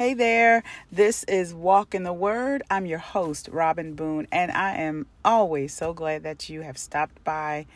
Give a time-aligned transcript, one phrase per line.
[0.00, 2.62] Hey there, this is Walk in the Word.
[2.70, 7.22] I'm your host, Robin Boone, and I am always so glad that you have stopped
[7.22, 7.66] by,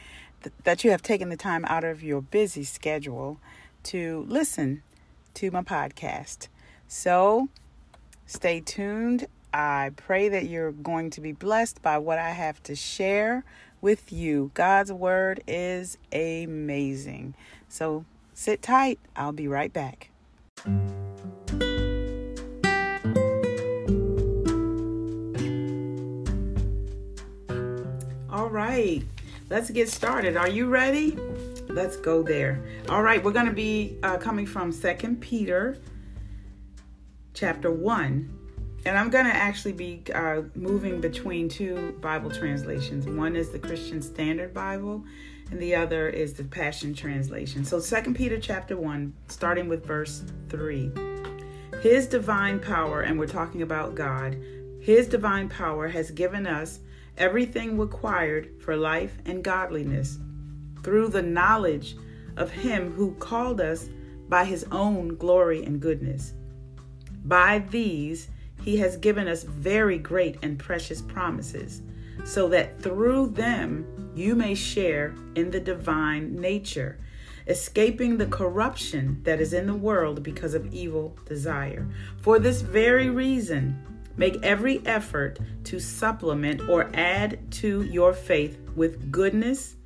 [0.42, 3.40] th- that you have taken the time out of your busy schedule
[3.82, 4.82] to listen
[5.34, 6.48] to my podcast.
[6.88, 7.50] So
[8.24, 9.26] stay tuned.
[9.52, 13.44] I pray that you're going to be blessed by what I have to share
[13.82, 14.50] with you.
[14.54, 17.34] God's Word is amazing.
[17.68, 20.08] So sit tight, I'll be right back.
[28.74, 29.04] Right,
[29.50, 30.36] let's get started.
[30.36, 31.16] Are you ready?
[31.68, 32.60] Let's go there.
[32.88, 35.78] All right, we're going to be uh, coming from Second Peter
[37.34, 38.40] chapter 1.
[38.86, 43.06] And I'm going to actually be uh, moving between two Bible translations.
[43.06, 45.04] One is the Christian Standard Bible,
[45.52, 47.64] and the other is the Passion Translation.
[47.64, 50.90] So, Second Peter chapter 1, starting with verse 3.
[51.80, 54.36] His divine power, and we're talking about God,
[54.80, 56.80] His divine power has given us
[57.16, 60.18] everything required for life and godliness
[60.82, 61.96] through the knowledge
[62.36, 63.88] of Him who called us
[64.28, 66.34] by His own glory and goodness.
[67.24, 68.28] By these,
[68.62, 71.82] He has given us very great and precious promises,
[72.24, 76.98] so that through them you may share in the divine nature,
[77.46, 81.86] escaping the corruption that is in the world because of evil desire.
[82.20, 89.10] For this very reason, Make every effort to supplement or add to your faith with
[89.10, 89.76] goodness,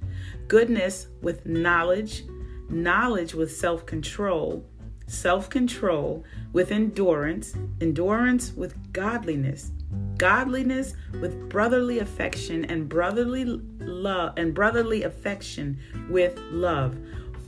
[0.48, 2.24] goodness with knowledge,
[2.68, 4.64] knowledge with self control,
[5.06, 9.72] self control with endurance, endurance with godliness,
[10.18, 13.44] godliness with brotherly affection, and brotherly
[13.80, 15.78] love, and brotherly affection
[16.10, 16.96] with love.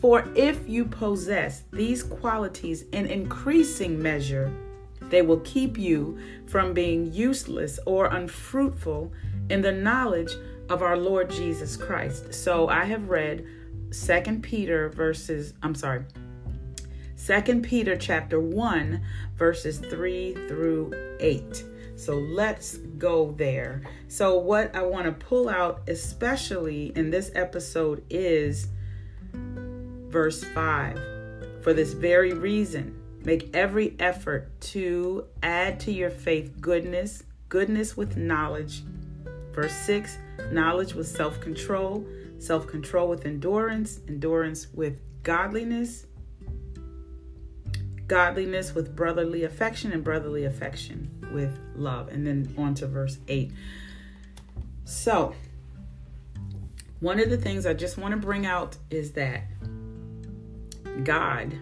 [0.00, 4.50] For if you possess these qualities in increasing measure,
[5.10, 9.12] they will keep you from being useless or unfruitful
[9.48, 10.32] in the knowledge
[10.68, 12.32] of our Lord Jesus Christ.
[12.32, 13.44] So I have read
[13.90, 16.04] 2 Peter verses, I'm sorry,
[17.26, 19.00] 2 Peter chapter 1
[19.36, 21.64] verses 3 through 8.
[21.96, 23.82] So let's go there.
[24.08, 28.68] So what I want to pull out especially in this episode is
[29.34, 30.98] verse 5.
[31.62, 38.16] For this very reason, Make every effort to add to your faith goodness, goodness with
[38.16, 38.82] knowledge.
[39.52, 40.16] Verse 6
[40.50, 42.06] knowledge with self control,
[42.38, 46.06] self control with endurance, endurance with godliness,
[48.06, 52.08] godliness with brotherly affection, and brotherly affection with love.
[52.08, 53.52] And then on to verse 8.
[54.84, 55.34] So,
[57.00, 59.44] one of the things I just want to bring out is that
[61.04, 61.54] God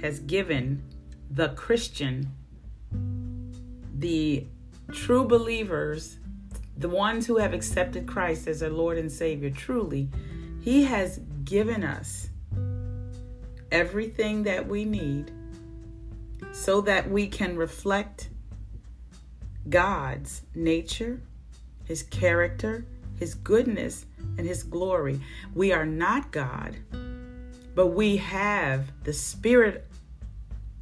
[0.00, 0.82] has given
[1.30, 2.30] the Christian,
[3.94, 4.46] the
[4.92, 6.18] true believers,
[6.76, 10.08] the ones who have accepted Christ as their Lord and Savior, truly,
[10.60, 12.28] He has given us
[13.70, 15.30] everything that we need
[16.52, 18.30] so that we can reflect
[19.68, 21.20] God's nature,
[21.84, 22.86] His character,
[23.18, 24.06] His goodness,
[24.38, 25.20] and His glory.
[25.54, 26.76] We are not God,
[27.74, 29.87] but we have the Spirit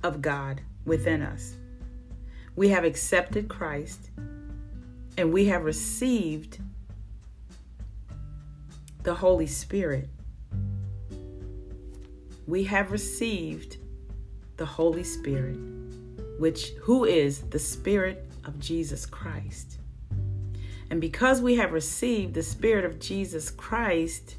[0.07, 1.57] of God within us.
[2.55, 4.11] We have accepted Christ
[5.19, 6.59] and we have received
[9.03, 10.09] the Holy Spirit.
[12.47, 13.79] We have received
[14.57, 15.59] the Holy Spirit,
[16.39, 19.79] which who is the Spirit of Jesus Christ.
[20.89, 24.37] And because we have received the Spirit of Jesus Christ,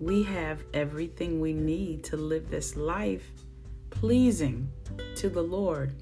[0.00, 3.30] we have everything we need to live this life
[4.02, 4.68] pleasing
[5.14, 5.94] to the Lord.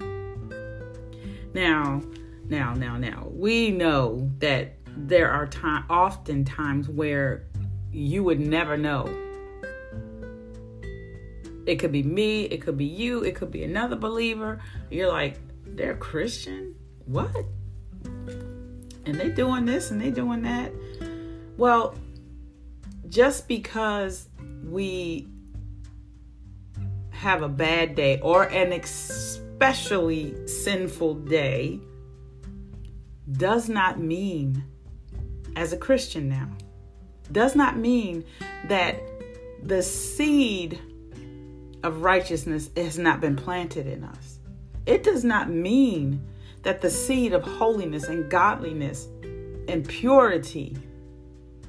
[1.53, 2.01] Now,
[2.45, 7.45] now, now, now, we know that there are time, often times where
[7.91, 9.05] you would never know.
[11.67, 14.59] It could be me, it could be you, it could be another believer.
[14.89, 16.73] You're like, they're Christian?
[17.05, 17.45] What?
[19.05, 20.71] And they doing this and they doing that.
[21.55, 21.93] Well,
[23.09, 24.27] just because
[24.63, 25.27] we
[27.21, 31.79] have a bad day or an especially sinful day
[33.31, 34.63] does not mean,
[35.55, 36.49] as a Christian now,
[37.31, 38.25] does not mean
[38.67, 38.99] that
[39.61, 40.79] the seed
[41.83, 44.39] of righteousness has not been planted in us.
[44.87, 46.27] It does not mean
[46.63, 49.07] that the seed of holiness and godliness
[49.67, 50.75] and purity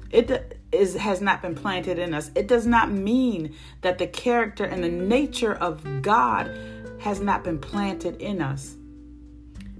[0.09, 2.31] it is has not been planted in us.
[2.35, 6.51] It does not mean that the character and the nature of God
[6.99, 8.75] has not been planted in us.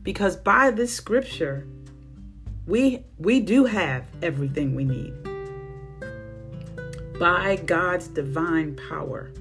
[0.01, 1.65] Because by this scripture,
[2.67, 5.13] we we do have everything we need.
[7.19, 9.31] By God's divine power.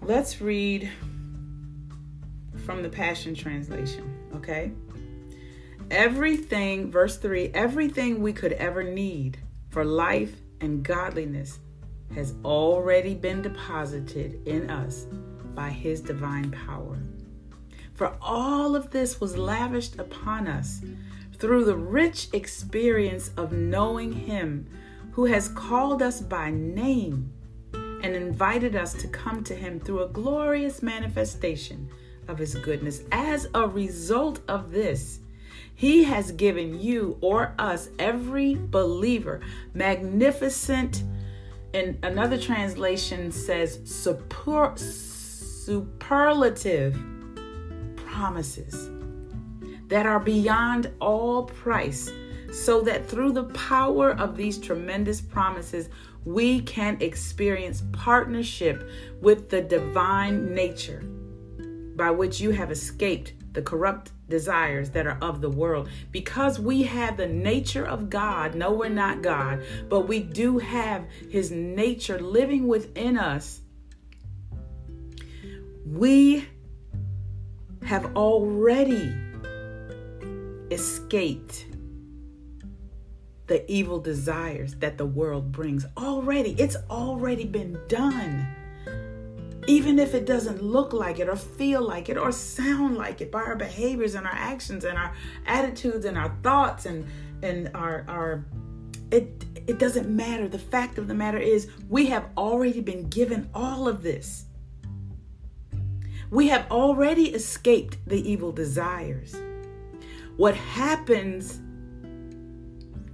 [0.00, 0.90] Let's read
[2.64, 4.72] from the Passion Translation, okay?
[5.90, 9.38] Everything, verse 3, everything we could ever need
[9.70, 11.58] for life and godliness
[12.14, 15.06] has already been deposited in us
[15.54, 16.98] by His divine power.
[17.94, 20.82] For all of this was lavished upon us
[21.38, 24.68] through the rich experience of knowing Him
[25.12, 27.32] who has called us by name
[27.72, 31.88] and invited us to come to Him through a glorious manifestation
[32.28, 33.04] of His goodness.
[33.10, 35.20] As a result of this,
[35.78, 39.38] he has given you or us, every believer,
[39.74, 41.04] magnificent,
[41.72, 47.00] and another translation says super, superlative
[47.94, 48.90] promises
[49.86, 52.10] that are beyond all price,
[52.52, 55.90] so that through the power of these tremendous promises,
[56.24, 58.90] we can experience partnership
[59.20, 61.02] with the divine nature
[61.94, 65.88] by which you have escaped the corrupt desires that are of the world.
[66.10, 71.06] Because we have the nature of God, no, we're not God, but we do have
[71.30, 73.60] His nature living within us.
[75.86, 76.46] We
[77.84, 79.14] have already
[80.70, 81.66] escaped
[83.46, 85.86] the evil desires that the world brings.
[85.96, 88.46] Already, it's already been done
[89.68, 93.30] even if it doesn't look like it or feel like it or sound like it
[93.30, 95.14] by our behaviors and our actions and our
[95.46, 97.06] attitudes and our thoughts and
[97.42, 98.44] and our our
[99.10, 100.48] it it doesn't matter.
[100.48, 104.46] The fact of the matter is we have already been given all of this.
[106.30, 109.36] We have already escaped the evil desires.
[110.38, 111.60] What happens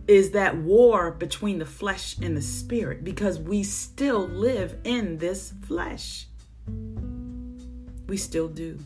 [0.07, 5.53] is that war between the flesh and the spirit because we still live in this
[5.63, 6.27] flesh
[8.07, 8.79] we still do.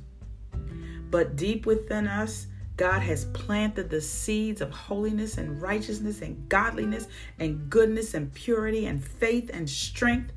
[1.11, 2.47] But deep within us,
[2.77, 7.09] God has planted the seeds of holiness and righteousness and godliness
[7.39, 10.33] and goodness and purity and faith and strength.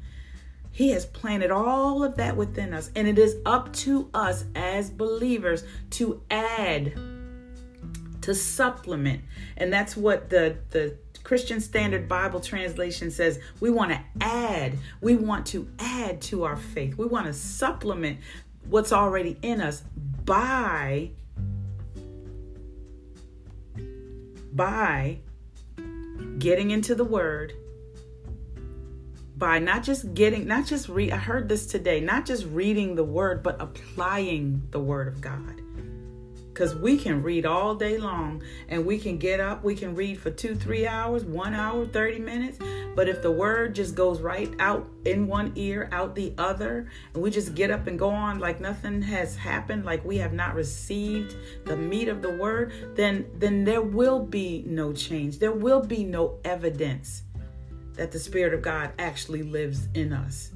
[0.71, 4.89] He has planted all of that within us, and it is up to us as
[4.89, 6.93] believers to add,
[8.21, 9.21] to supplement.
[9.57, 15.15] And that's what the, the Christian Standard Bible translation says we want to add, we
[15.15, 16.97] want to add to our faith.
[16.97, 18.19] We want to supplement
[18.69, 19.83] what's already in us
[20.25, 21.11] by
[24.53, 25.17] by
[26.39, 27.53] getting into the word
[29.37, 33.03] by not just getting not just read I heard this today not just reading the
[33.03, 35.60] word but applying the word of God
[36.61, 40.19] because we can read all day long and we can get up, we can read
[40.19, 42.59] for two, three hours, one hour, 30 minutes.
[42.95, 47.23] But if the word just goes right out in one ear, out the other, and
[47.23, 50.53] we just get up and go on like nothing has happened, like we have not
[50.53, 51.35] received
[51.65, 55.39] the meat of the word, then then there will be no change.
[55.39, 57.23] There will be no evidence
[57.95, 60.51] that the Spirit of God actually lives in us.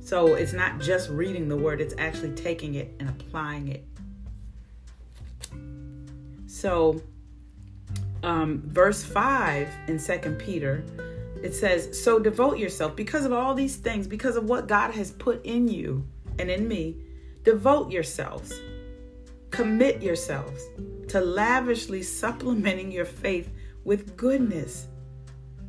[0.00, 3.86] So it's not just reading the word, it's actually taking it and applying it
[6.64, 7.02] so,
[8.22, 10.82] um, verse 5 in Second Peter,
[11.42, 15.10] it says, So devote yourself because of all these things, because of what God has
[15.10, 16.96] put in you and in me.
[17.42, 18.50] Devote yourselves,
[19.50, 20.64] commit yourselves
[21.08, 23.50] to lavishly supplementing your faith
[23.84, 24.88] with goodness.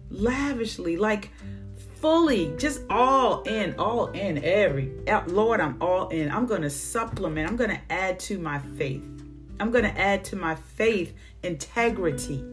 [0.10, 1.30] Lavishly, like
[2.00, 4.94] fully, just all in, all in, every.
[5.28, 6.32] Lord, I'm all in.
[6.32, 9.15] I'm going to supplement, I'm going to add to my faith.
[9.60, 12.44] I'm going to add to my faith integrity,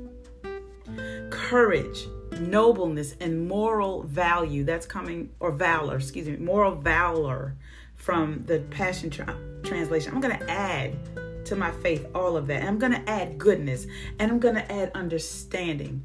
[1.30, 2.06] courage,
[2.40, 4.64] nobleness, and moral value.
[4.64, 7.56] That's coming, or valor, excuse me, moral valor
[7.96, 10.14] from the Passion tra- Translation.
[10.14, 10.96] I'm going to add
[11.46, 12.60] to my faith all of that.
[12.60, 13.86] And I'm going to add goodness,
[14.18, 16.04] and I'm going to add understanding.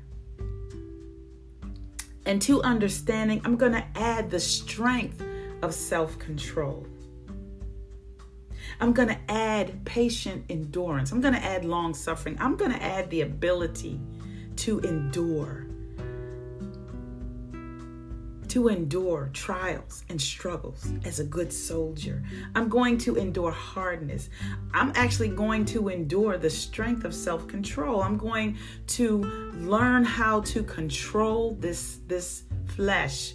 [2.25, 5.23] And to understanding, I'm going to add the strength
[5.61, 6.85] of self control.
[8.79, 11.11] I'm going to add patient endurance.
[11.11, 12.37] I'm going to add long suffering.
[12.39, 13.99] I'm going to add the ability
[14.57, 15.65] to endure.
[18.49, 22.23] to endure trials and struggles as a good soldier.
[22.55, 24.29] I'm going to endure hardness.
[24.73, 28.01] I'm actually going to endure the strength of self-control.
[28.01, 28.57] I'm going
[28.87, 29.17] to
[29.55, 33.33] learn how to control this this flesh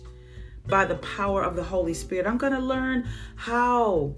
[0.66, 2.26] by the power of the Holy Spirit.
[2.26, 3.06] I'm going to learn
[3.36, 4.16] how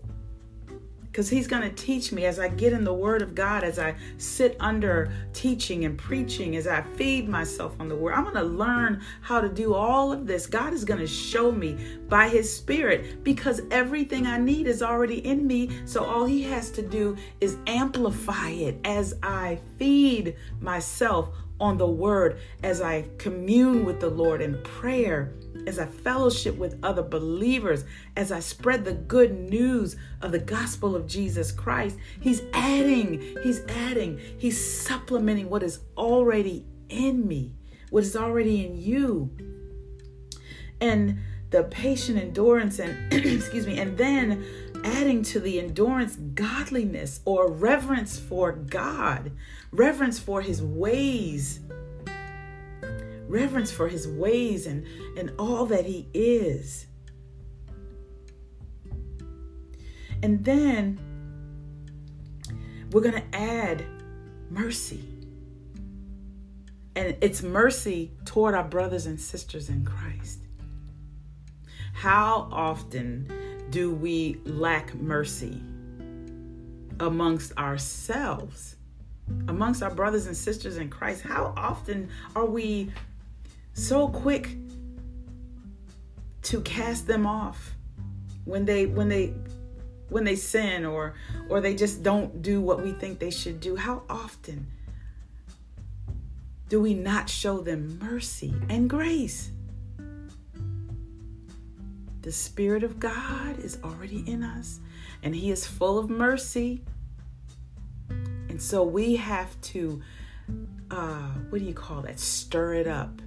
[1.15, 3.79] because he's going to teach me as I get in the Word of God, as
[3.79, 8.15] I sit under teaching and preaching, as I feed myself on the Word.
[8.15, 10.49] I'm going to learn how to do all of this.
[10.49, 11.79] God is going to show me
[12.09, 15.71] by His Spirit because everything I need is already in me.
[15.85, 21.29] So all He has to do is amplify it as I feed myself
[21.61, 25.33] on the Word, as I commune with the Lord in prayer
[25.67, 27.85] as I fellowship with other believers,
[28.17, 33.63] as I spread the good news of the gospel of Jesus Christ, He's adding, He's
[33.69, 37.53] adding, He's supplementing what is already in me,
[37.91, 39.31] what is already in you.
[40.81, 41.19] And
[41.51, 44.45] the patient endurance and, excuse me, and then
[44.85, 49.33] adding to the endurance godliness or reverence for God,
[49.73, 51.61] reverence for His ways
[53.35, 54.87] reverence for his ways and,
[55.19, 56.87] and all that he is.
[60.23, 61.01] And then
[62.93, 63.85] we're going to add
[64.51, 65.05] mercy.
[66.97, 70.39] And it's mercy toward our brothers and sisters in Christ.
[71.93, 73.29] How often
[73.71, 75.61] do we lack mercy
[77.01, 78.77] amongst ourselves,
[79.49, 81.23] amongst our brothers and sisters in Christ?
[81.23, 82.93] How often are we
[83.75, 84.57] so quick
[86.43, 87.75] to cast them off
[88.45, 89.35] when they when they
[90.09, 91.15] when they sin or
[91.49, 93.77] or they just don't do what we think they should do.
[93.77, 94.69] How often
[96.69, 99.51] do we not show them mercy and grace?
[102.23, 104.81] The spirit of god is already in us
[105.23, 106.83] and he is full of mercy.
[108.09, 110.01] And so we have to
[110.91, 112.21] uh what do you call that?
[112.21, 113.21] Stir it up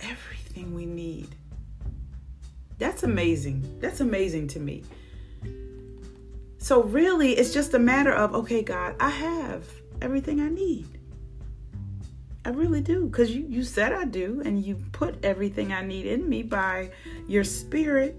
[0.00, 1.28] everything we need.
[2.78, 3.78] That's amazing.
[3.80, 4.84] That's amazing to me.
[6.58, 9.68] So, really, it's just a matter of okay, God, I have
[10.00, 10.86] everything I need.
[12.44, 13.06] I really do.
[13.06, 16.90] Because you, you said I do, and you put everything I need in me by
[17.26, 18.18] your spirit.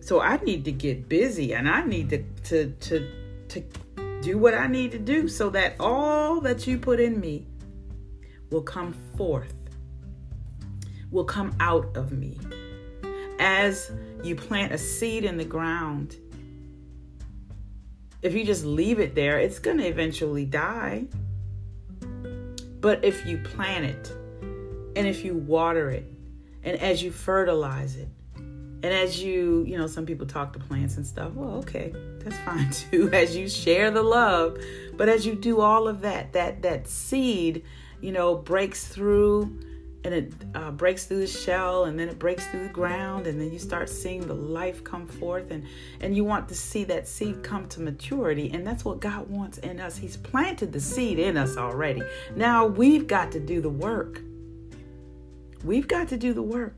[0.00, 3.12] So I need to get busy and I need to to to
[3.48, 3.62] to
[4.22, 7.46] do what I need to do so that all that you put in me
[8.50, 9.52] will come forth
[11.10, 12.38] will come out of me.
[13.38, 13.90] As
[14.22, 16.16] you plant a seed in the ground,
[18.22, 21.06] if you just leave it there, it's going to eventually die.
[22.80, 24.12] But if you plant it,
[24.96, 26.12] and if you water it,
[26.64, 30.96] and as you fertilize it, and as you, you know, some people talk to plants
[30.96, 31.32] and stuff.
[31.32, 33.10] Well, okay, that's fine too.
[33.12, 34.58] As you share the love,
[34.96, 37.64] but as you do all of that, that that seed,
[38.00, 39.60] you know, breaks through
[40.04, 43.40] and it uh, breaks through the shell and then it breaks through the ground and
[43.40, 45.64] then you start seeing the life come forth and
[46.00, 49.58] and you want to see that seed come to maturity and that's what God wants
[49.58, 49.96] in us.
[49.96, 52.02] He's planted the seed in us already.
[52.36, 54.22] Now we've got to do the work.
[55.64, 56.76] We've got to do the work.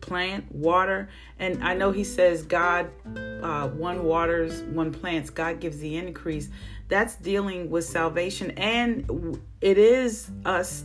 [0.00, 2.90] Plant water and i know he says god
[3.42, 5.30] uh, one waters one plants.
[5.30, 6.48] God gives the increase.
[6.88, 10.84] That's dealing with salvation and it is us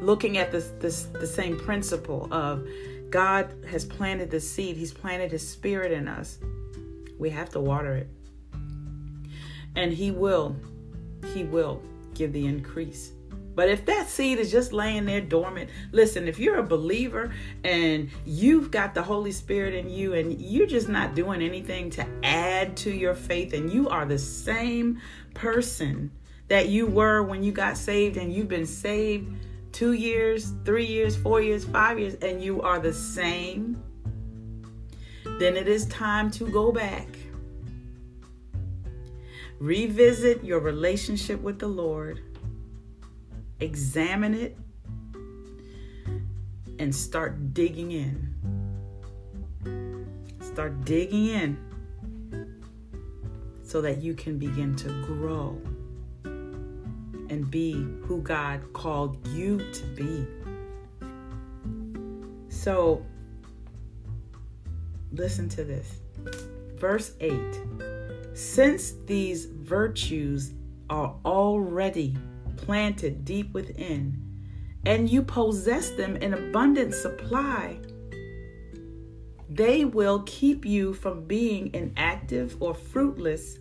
[0.00, 2.66] looking at this, this the same principle of
[3.10, 6.38] God has planted the seed, He's planted His Spirit in us.
[7.18, 8.08] We have to water it.
[9.76, 10.56] And He will,
[11.34, 11.82] He will
[12.14, 13.12] give the increase.
[13.54, 18.08] But if that seed is just laying there dormant, listen, if you're a believer and
[18.24, 22.76] you've got the Holy Spirit in you and you're just not doing anything to add
[22.78, 25.00] to your faith and you are the same
[25.34, 26.10] person
[26.48, 29.30] that you were when you got saved and you've been saved
[29.80, 33.82] two years, three years, four years, five years, and you are the same,
[35.38, 37.08] then it is time to go back.
[39.58, 42.20] Revisit your relationship with the Lord,
[43.60, 44.58] examine it,
[46.78, 48.34] and start digging in.
[50.42, 51.56] Start digging in
[53.62, 55.58] so that you can begin to grow
[57.30, 57.72] and be
[58.02, 60.26] who God called you to be.
[62.48, 63.06] So,
[65.12, 66.00] listen to this.
[66.76, 67.40] Verse 8
[68.34, 70.52] Since these virtues
[70.90, 72.16] are already
[72.56, 74.20] planted deep within
[74.84, 77.78] and you possess them in abundant supply,
[79.48, 83.58] they will keep you from being inactive or fruitless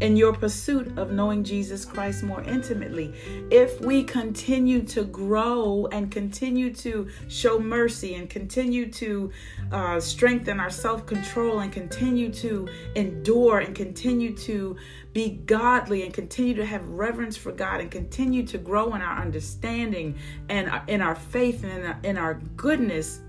[0.00, 3.14] in your pursuit of knowing Jesus Christ more intimately.
[3.50, 9.30] If we continue to grow and continue to show mercy and continue to
[9.70, 14.76] uh, strengthen our self control and continue to endure and continue to
[15.12, 19.20] be godly and continue to have reverence for God and continue to grow in our
[19.20, 20.16] understanding
[20.48, 23.20] and in our faith and in our goodness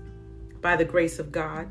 [0.60, 1.68] by the grace of God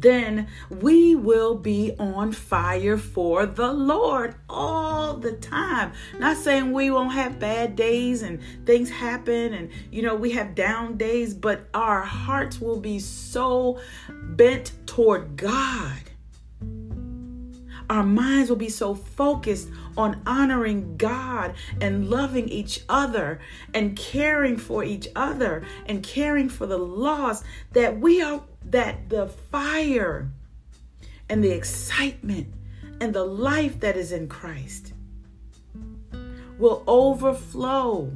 [0.00, 5.92] then we will be on fire for the Lord all the time.
[6.18, 10.54] Not saying we won't have bad days and things happen and, you know, we have
[10.54, 16.02] down days, but our hearts will be so bent toward God.
[17.90, 23.40] Our minds will be so focused on honoring God and loving each other
[23.72, 29.26] and caring for each other and caring for the lost that we are that the
[29.26, 30.30] fire
[31.28, 32.48] and the excitement
[33.00, 34.92] and the life that is in Christ
[36.58, 38.12] will overflow.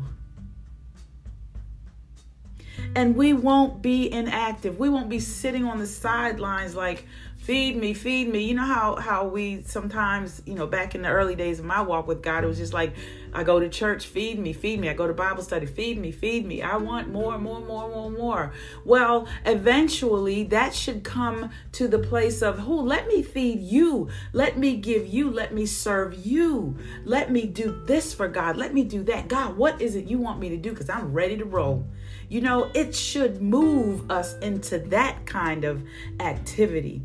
[2.95, 4.79] And we won't be inactive.
[4.79, 7.07] We won't be sitting on the sidelines like,
[7.43, 8.45] feed me feed me.
[8.45, 11.81] You know how how we sometimes you know back in the early days of my
[11.81, 12.95] walk with god it was just like
[13.35, 14.89] i go to church feed me feed me.
[14.89, 16.63] I go to bible study feed me feed me.
[16.63, 18.53] I want more more more more more.
[18.85, 22.81] Well eventually that should come to the place of who?
[22.81, 24.09] Let me feed you.
[24.33, 25.29] Let me give you.
[25.29, 26.77] Let me serve you.
[27.05, 28.57] Let me do this for god.
[28.57, 29.27] Let me do that.
[29.27, 30.71] God what is it you want me to do?
[30.71, 31.89] Because i'm ready to roll
[32.33, 35.87] you know it should move us into that kind of
[36.19, 37.03] activity.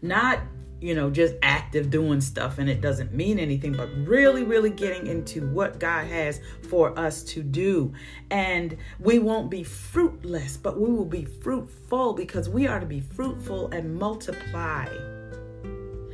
[0.00, 0.38] Not
[0.80, 5.06] you know just active doing stuff and it doesn't mean anything but really really getting
[5.06, 7.92] into what god has for us to do.
[8.30, 13.00] And we won't be fruitless but we will be fruitful because we are to be
[13.00, 14.86] fruitful and multiply.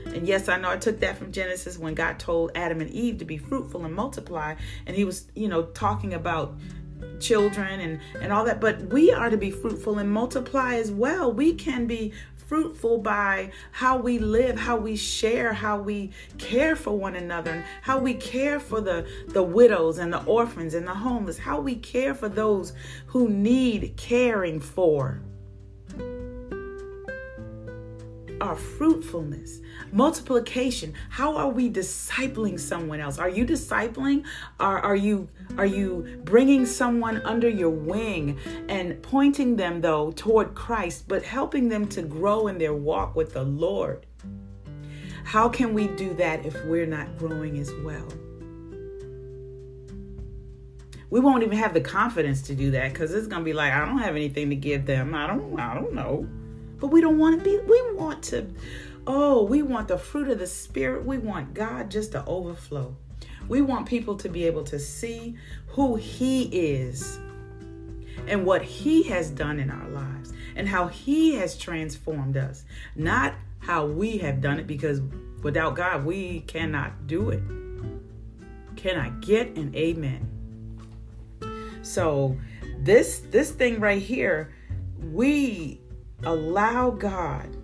[0.06, 3.18] And yes, I know I took that from Genesis when God told Adam and Eve
[3.18, 4.54] to be fruitful and multiply.
[4.87, 6.54] And he was, you know, talking about
[7.21, 11.33] children and and all that but we are to be fruitful and multiply as well
[11.33, 12.13] we can be
[12.47, 17.65] fruitful by how we live, how we share, how we care for one another, and
[17.82, 21.75] how we care for the, the widows and the orphans and the homeless, how we
[21.75, 22.73] care for those
[23.06, 25.21] who need caring for.
[28.41, 29.61] Our fruitfulness
[29.92, 30.94] multiplication.
[31.10, 33.18] How are we discipling someone else?
[33.18, 34.25] Are you discipling?
[34.60, 40.54] Are, are you are you bringing someone under your wing and pointing them though toward
[40.54, 44.06] christ but helping them to grow in their walk with the lord?
[45.25, 48.08] How can we do that if we're not growing as well?
[51.08, 53.84] We won't even have the confidence to do that because it's gonna be like i
[53.84, 55.14] don't have anything to give them.
[55.14, 56.28] I don't i don't know.
[56.78, 58.46] But we don't want to be we want to
[59.06, 61.04] Oh, we want the fruit of the Spirit.
[61.04, 62.97] We want God just to overflow.
[63.49, 65.36] We want people to be able to see
[65.69, 67.19] who He is
[68.26, 72.64] and what He has done in our lives and how He has transformed us,
[72.97, 75.00] not how we have done it, because
[75.42, 77.42] without God, we cannot do it.
[78.75, 80.32] Can I get an amen?
[81.82, 82.36] So,
[82.78, 84.52] this this thing right here,
[85.12, 85.80] we
[86.25, 87.56] allow God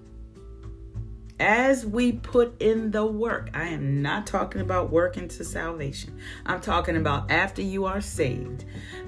[1.41, 6.19] as we put in the work, I am not talking about work into salvation.
[6.47, 8.65] I'm talking about after you are saved,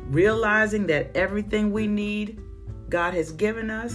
[0.07, 2.41] realizing that everything we need,
[2.89, 3.95] God has given us,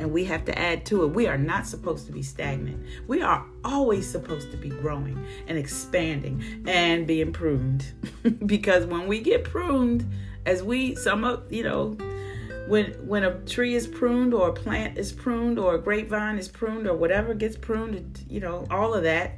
[0.00, 1.08] and we have to add to it.
[1.08, 2.86] We are not supposed to be stagnant.
[3.06, 7.84] We are always supposed to be growing and expanding and being pruned.
[8.46, 10.10] because when we get pruned,
[10.46, 11.98] as we, some of, you know,
[12.70, 16.46] when when a tree is pruned or a plant is pruned or a grapevine is
[16.46, 19.36] pruned or whatever gets pruned, you know, all of that,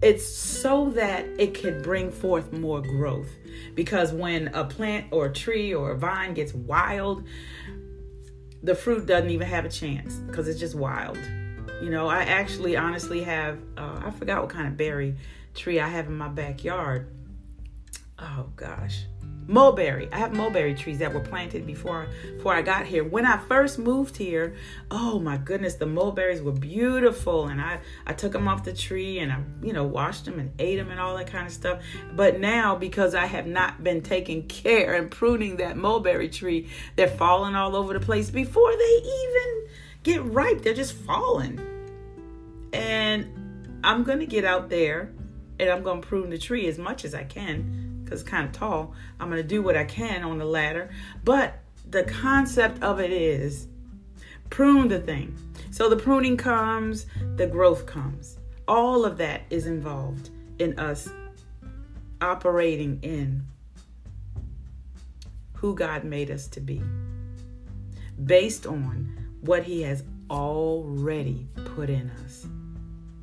[0.00, 3.28] it's so that it can bring forth more growth.
[3.74, 7.24] Because when a plant or a tree or a vine gets wild,
[8.62, 11.18] the fruit doesn't even have a chance because it's just wild.
[11.82, 15.16] You know, I actually honestly have, uh, I forgot what kind of berry
[15.54, 17.14] tree I have in my backyard.
[18.18, 19.04] Oh gosh
[19.52, 20.08] mulberry.
[20.10, 23.04] I have mulberry trees that were planted before before I got here.
[23.04, 24.56] When I first moved here,
[24.90, 29.18] oh my goodness, the mulberries were beautiful, and I I took them off the tree
[29.18, 31.82] and I you know washed them and ate them and all that kind of stuff.
[32.16, 37.08] But now because I have not been taking care and pruning that mulberry tree, they're
[37.08, 39.66] falling all over the place before they even
[40.02, 40.62] get ripe.
[40.62, 41.60] They're just falling,
[42.72, 45.12] and I'm gonna get out there
[45.60, 48.94] and I'm gonna prune the tree as much as I can because kind of tall.
[49.18, 50.90] I'm going to do what I can on the ladder.
[51.24, 53.66] But the concept of it is
[54.50, 55.36] prune the thing.
[55.70, 58.38] So the pruning comes, the growth comes.
[58.68, 61.08] All of that is involved in us
[62.20, 63.42] operating in
[65.54, 66.82] who God made us to be
[68.24, 72.46] based on what He has already put in us.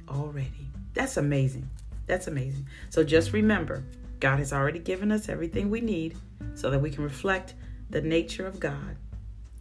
[0.09, 0.67] Already.
[0.93, 1.69] That's amazing.
[2.07, 2.65] That's amazing.
[2.89, 3.83] So just remember,
[4.19, 6.17] God has already given us everything we need
[6.55, 7.53] so that we can reflect
[7.89, 8.97] the nature of God,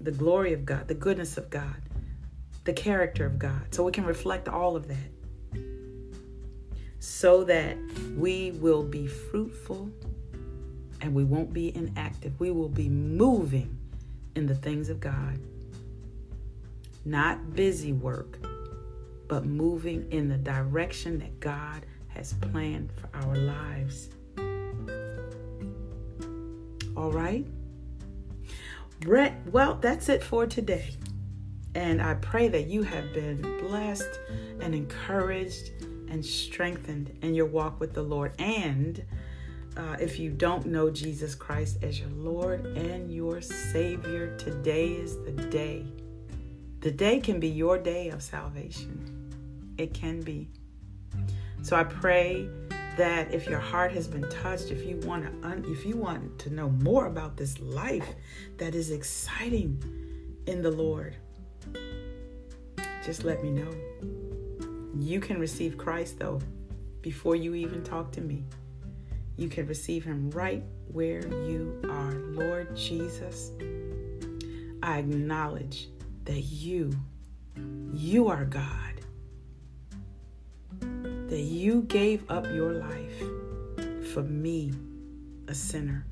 [0.01, 1.77] the glory of God, the goodness of God,
[2.65, 3.75] the character of God.
[3.75, 5.11] So we can reflect all of that
[7.01, 7.77] so that
[8.17, 9.91] we will be fruitful
[11.01, 12.39] and we won't be inactive.
[12.41, 13.79] We will be moving
[14.35, 15.39] in the things of God.
[17.05, 18.39] Not busy work,
[19.29, 24.09] but moving in the direction that God has planned for our lives.
[26.99, 27.47] All right?
[28.99, 30.97] Brett, well, that's it for today.
[31.77, 34.19] And I pray that you have been blessed
[34.61, 35.71] and encouraged
[36.11, 38.33] and strengthened in your walk with the Lord.
[38.41, 39.05] And
[39.77, 45.15] uh, if you don't know Jesus Christ as your Lord and your Savior, today is
[45.23, 45.87] the day.
[46.81, 49.33] The day can be your day of salvation.
[49.79, 50.49] It can be.
[51.63, 52.49] So I pray
[52.99, 56.39] that if your heart has been touched, if you want to un- if you want
[56.41, 58.09] to know more about this life
[58.59, 59.81] that is exciting
[60.47, 61.17] in the Lord,
[63.05, 63.73] just let me know.
[64.99, 66.41] You can receive Christ though
[67.01, 68.45] before you even talk to me.
[69.37, 72.15] You can receive him right where you are.
[72.15, 73.53] Lord Jesus,
[74.83, 75.89] I acknowledge
[76.25, 76.93] that you
[77.93, 78.98] you are God
[81.29, 83.23] that you gave up your life
[84.13, 84.73] for me,
[85.47, 86.07] a sinner.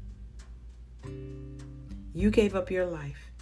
[2.13, 3.33] You gave up your life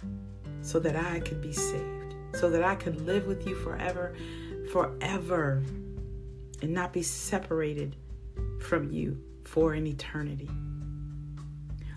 [0.61, 4.15] so that I could be saved, so that I could live with you forever,
[4.71, 5.63] forever,
[6.61, 7.97] and not be separated
[8.61, 10.49] from you for an eternity.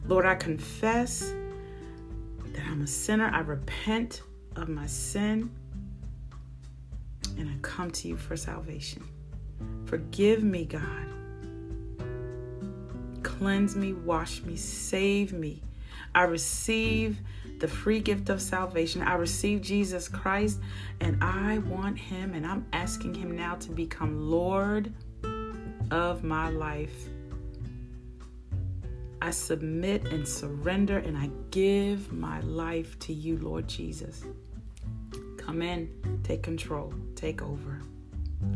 [0.05, 1.33] Lord, I confess
[2.53, 3.31] that I'm a sinner.
[3.33, 4.23] I repent
[4.57, 5.51] of my sin
[7.39, 9.05] and I come to you for salvation.
[9.89, 11.07] Forgive me, God.
[13.23, 15.63] Cleanse me, wash me, save me.
[16.15, 17.19] I receive
[17.59, 19.01] the free gift of salvation.
[19.01, 20.61] I receive Jesus Christ
[21.01, 24.93] and I want Him and I'm asking Him now to become Lord
[25.91, 27.09] of my life.
[29.23, 34.23] I submit and surrender and I give my life to you, Lord Jesus.
[35.39, 37.81] Come in, take control, take over.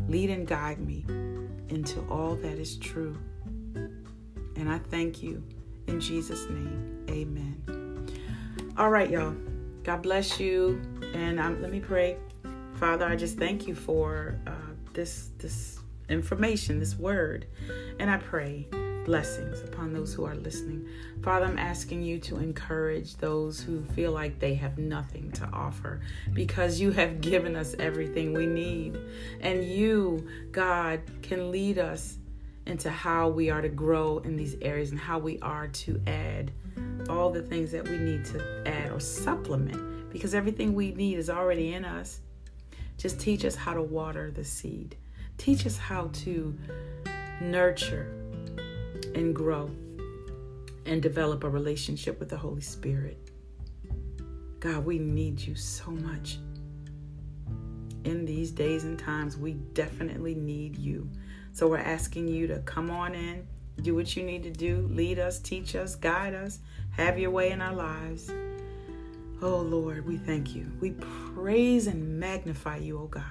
[0.07, 1.05] Lead and guide me
[1.69, 3.17] into all that is true.
[4.55, 5.43] And I thank you
[5.87, 7.05] in Jesus' name.
[7.09, 8.07] Amen.
[8.77, 9.35] All right, y'all.
[9.83, 10.81] God bless you.
[11.13, 12.17] And um, let me pray.
[12.75, 14.51] Father, I just thank you for uh,
[14.93, 15.79] this this
[16.09, 17.47] information, this word,
[17.99, 18.67] and I pray
[19.05, 20.87] blessings upon those who are listening.
[21.21, 26.01] Father, I'm asking you to encourage those who feel like they have nothing to offer
[26.33, 28.97] because you have given us everything we need.
[29.41, 32.17] And you, God, can lead us
[32.65, 36.51] into how we are to grow in these areas and how we are to add
[37.09, 41.29] all the things that we need to add or supplement because everything we need is
[41.29, 42.21] already in us.
[42.97, 44.95] Just teach us how to water the seed.
[45.37, 46.57] Teach us how to
[47.41, 48.22] nurture
[49.15, 49.69] and grow
[50.85, 53.17] and develop a relationship with the Holy Spirit.
[54.59, 56.37] God, we need you so much.
[58.05, 61.09] In these days and times, we definitely need you.
[61.53, 63.47] So we're asking you to come on in,
[63.81, 66.59] do what you need to do, lead us, teach us, guide us,
[66.91, 68.31] have your way in our lives.
[69.41, 70.71] Oh Lord, we thank you.
[70.79, 73.23] We praise and magnify you, oh God.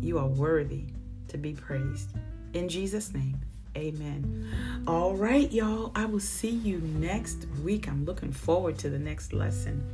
[0.00, 0.86] You are worthy
[1.28, 2.10] to be praised.
[2.54, 3.40] In Jesus' name.
[3.76, 4.48] Amen.
[4.86, 5.92] All right, y'all.
[5.94, 7.88] I will see you next week.
[7.88, 9.86] I'm looking forward to the next lesson.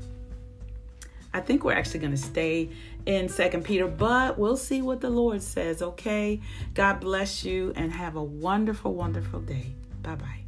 [1.35, 2.71] I think we're actually going to stay
[3.05, 6.41] in Second Peter, but we'll see what the Lord says, okay?
[6.73, 9.67] God bless you and have a wonderful, wonderful day.
[10.03, 10.46] Bye bye.